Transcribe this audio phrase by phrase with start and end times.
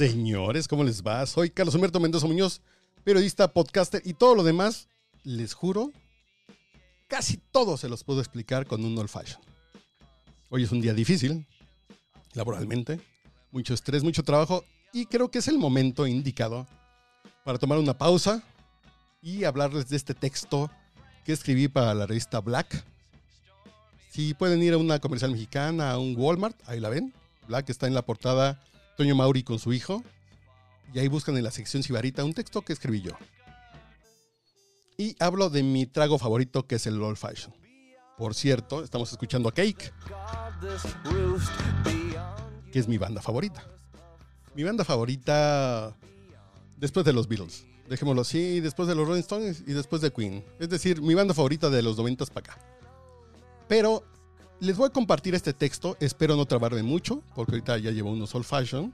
[0.00, 1.26] Señores, ¿cómo les va?
[1.26, 2.62] Soy Carlos Humberto Mendoza Muñoz,
[3.04, 4.88] periodista, podcaster y todo lo demás.
[5.24, 5.92] Les juro,
[7.06, 9.38] casi todo se los puedo explicar con un old fashion.
[10.48, 11.46] Hoy es un día difícil,
[12.32, 12.98] laboralmente,
[13.50, 14.64] mucho estrés, mucho trabajo
[14.94, 16.66] y creo que es el momento indicado
[17.44, 18.42] para tomar una pausa
[19.20, 20.70] y hablarles de este texto
[21.26, 22.86] que escribí para la revista Black.
[24.08, 27.12] Si pueden ir a una comercial mexicana, a un Walmart, ahí la ven.
[27.48, 28.62] Black está en la portada
[29.00, 30.04] Toño Mauri con su hijo.
[30.92, 33.12] Y ahí buscan en la sección Sibarita un texto que escribí yo.
[34.98, 37.54] Y hablo de mi trago favorito que es el Old Fashion.
[38.18, 39.90] Por cierto, estamos escuchando a Cake,
[42.70, 43.64] que es mi banda favorita.
[44.54, 45.96] Mi banda favorita
[46.76, 47.64] después de los Beatles.
[47.88, 50.44] Dejémoslo así, después de los Rolling Stones y después de Queen.
[50.58, 52.62] Es decir, mi banda favorita de los 90 para acá.
[53.66, 54.04] Pero
[54.60, 58.34] les voy a compartir este texto, espero no trabarme mucho, porque ahorita ya llevo unos
[58.34, 58.92] old fashion.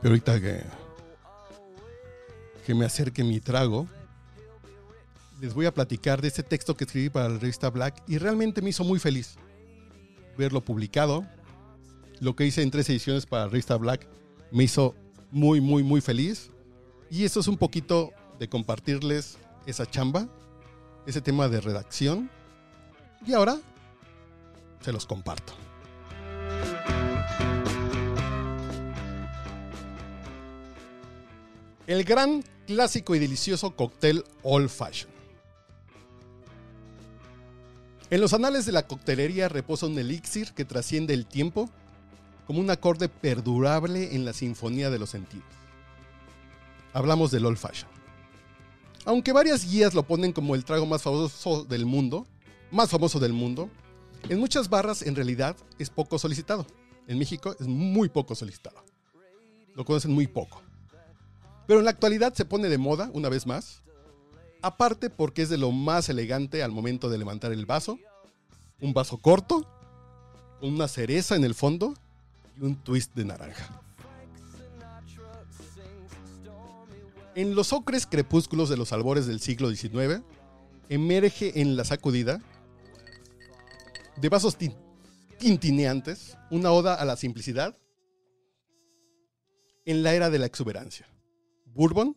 [0.00, 0.62] Pero ahorita que,
[2.64, 3.86] que me acerque mi trago,
[5.40, 8.62] les voy a platicar de este texto que escribí para la revista Black y realmente
[8.62, 9.36] me hizo muy feliz
[10.38, 11.26] verlo publicado.
[12.20, 14.06] Lo que hice en tres ediciones para la revista Black
[14.52, 14.94] me hizo
[15.30, 16.50] muy, muy, muy feliz.
[17.10, 19.36] Y esto es un poquito de compartirles
[19.66, 20.28] esa chamba
[21.10, 22.30] ese tema de redacción.
[23.26, 23.58] Y ahora
[24.80, 25.52] se los comparto.
[31.86, 35.10] El gran, clásico y delicioso cóctel Old Fashion.
[38.10, 41.68] En los anales de la coctelería reposa un elixir que trasciende el tiempo
[42.46, 45.46] como un acorde perdurable en la sinfonía de los sentidos.
[46.92, 47.99] Hablamos del Old Fashion.
[49.10, 52.28] Aunque varias guías lo ponen como el trago más famoso del mundo,
[52.70, 53.68] más famoso del mundo,
[54.28, 56.64] en muchas barras en realidad es poco solicitado.
[57.08, 58.84] En México es muy poco solicitado.
[59.74, 60.62] Lo conocen muy poco.
[61.66, 63.82] Pero en la actualidad se pone de moda, una vez más,
[64.62, 67.98] aparte porque es de lo más elegante al momento de levantar el vaso,
[68.80, 69.66] un vaso corto,
[70.62, 71.94] una cereza en el fondo
[72.56, 73.82] y un twist de naranja.
[77.34, 80.22] En los ocres crepúsculos de los albores del siglo XIX,
[80.88, 82.40] emerge en la sacudida
[84.16, 84.56] de vasos
[85.38, 87.76] tintineantes una oda a la simplicidad
[89.86, 91.06] en la era de la exuberancia.
[91.66, 92.16] Bourbon,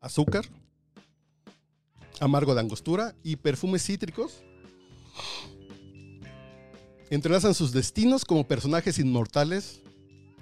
[0.00, 0.44] azúcar,
[2.20, 4.44] amargo de angostura y perfumes cítricos
[7.10, 9.80] entrelazan sus destinos como personajes inmortales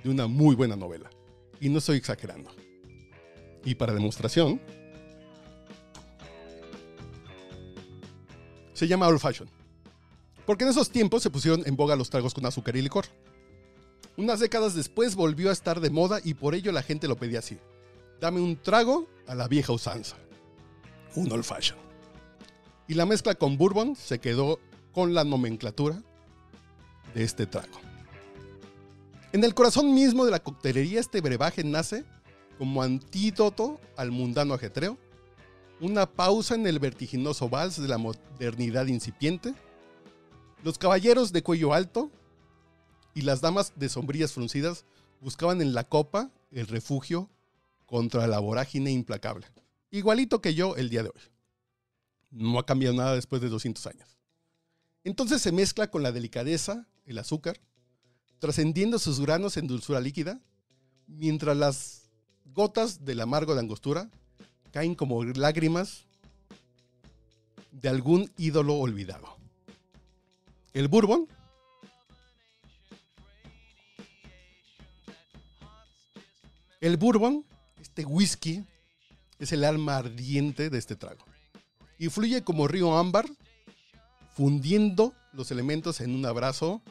[0.03, 1.11] de una muy buena novela.
[1.61, 2.51] Y no estoy exagerando.
[3.65, 4.61] Y para demostración,
[8.75, 9.49] se llama Old Fashion.
[10.47, 13.07] Porque en esos tiempos se pusieron en boga los tragos con azúcar y licor.
[14.17, 17.39] Unas décadas después volvió a estar de moda y por ello la gente lo pedía
[17.39, 17.59] así.
[18.21, 20.17] Dame un trago a la vieja usanza.
[21.17, 21.79] Un Old Fashion.
[22.87, 24.61] Y la mezcla con bourbon se quedó
[24.93, 26.03] con la nomenclatura
[27.15, 27.81] de este trago.
[29.33, 32.05] En el corazón mismo de la coctelería este brebaje nace
[32.59, 34.99] como antídoto al mundano ajetreo,
[35.81, 39.55] una pausa en el vertiginoso vals de la modernidad incipiente,
[40.63, 42.11] los caballeros de cuello alto
[43.15, 44.85] y las damas de sombrillas fruncidas
[45.21, 47.29] buscaban en la copa el refugio
[47.87, 49.47] contra la vorágine implacable.
[49.91, 51.21] Igualito que yo el día de hoy.
[52.31, 54.19] No ha cambiado nada después de 200 años.
[55.05, 57.61] Entonces se mezcla con la delicadeza, el azúcar,
[58.39, 60.41] trascendiendo sus granos en dulzura líquida,
[61.07, 62.04] mientras las
[62.55, 64.09] gotas del amargo de angostura
[64.73, 66.07] caen como lágrimas
[67.73, 69.37] de algún ídolo olvidado.
[70.73, 71.29] El bourbon
[76.85, 77.47] El bourbon,
[77.81, 78.63] este whisky,
[79.39, 81.25] es el alma ardiente de este trago.
[81.99, 83.25] Y fluye como río ámbar,
[84.35, 86.83] fundiendo los elementos en un abrazo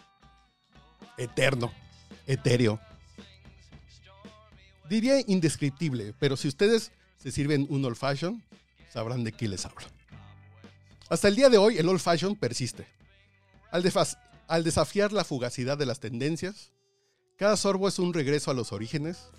[1.16, 1.72] eterno,
[2.26, 2.80] etéreo.
[4.94, 8.44] Diría indescriptible, pero si ustedes se sirven un old fashion,
[8.92, 9.88] sabrán de qué les hablo.
[11.10, 12.86] Hasta el día de hoy, el old fashion persiste.
[13.72, 13.92] Al,
[14.48, 16.72] al desafiar la fugacidad de las tendencias,
[17.38, 19.30] Cada sorbo es un regreso a los orígenes,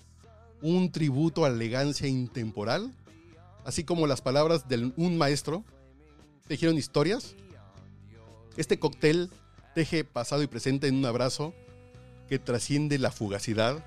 [0.61, 2.91] un tributo a la elegancia intemporal,
[3.63, 5.63] así como las palabras de un maestro
[6.49, 7.33] tejieron historias.
[8.57, 9.29] Este cóctel
[9.73, 11.53] teje pasado y presente en un abrazo
[12.27, 13.81] que trasciende la fugacidad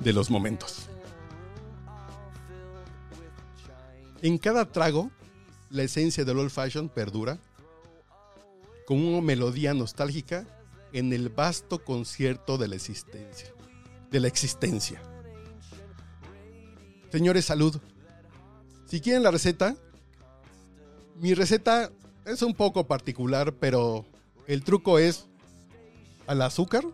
[0.00, 0.88] de los momentos.
[4.22, 5.10] En cada trago,
[5.70, 7.38] la esencia del old fashion perdura
[8.86, 10.46] con una melodía nostálgica
[10.92, 13.48] en el vasto concierto de la existencia.
[14.10, 15.00] De la existencia.
[17.10, 17.80] Señores, salud.
[18.86, 19.76] Si quieren la receta,
[21.16, 21.90] mi receta
[22.24, 24.04] es un poco particular, pero
[24.46, 25.26] el truco es
[26.26, 26.84] al azúcar,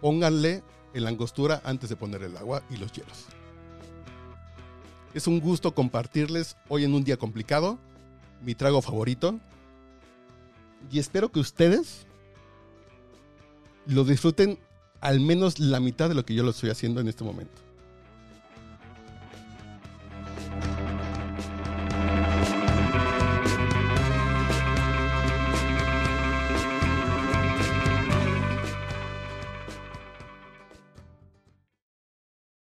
[0.00, 0.62] pónganle
[0.94, 3.26] en la angostura antes de poner el agua y los hielos.
[5.14, 7.78] Es un gusto compartirles hoy en un día complicado
[8.42, 9.38] mi trago favorito
[10.90, 12.06] y espero que ustedes
[13.86, 14.58] lo disfruten
[15.00, 17.69] al menos la mitad de lo que yo lo estoy haciendo en este momento.